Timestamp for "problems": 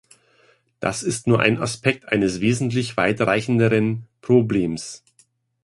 4.21-5.03